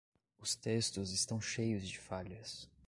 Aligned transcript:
Os 0.39 0.55
textos 0.55 1.11
estão 1.11 1.39
cheios 1.39 1.87
de 1.87 1.99
falhas. 1.99 2.67